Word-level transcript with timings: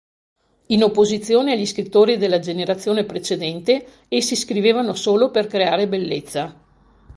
In 0.69 0.81
opposizione 0.81 1.51
agli 1.51 1.67
scrittori 1.67 2.17
della 2.17 2.39
generazione 2.39 3.03
precedente, 3.03 4.05
essi 4.07 4.35
scrivevano 4.35 4.95
solo 4.95 5.29
per 5.29 5.45
creare 5.45 5.87
Bellezza. 5.87 6.55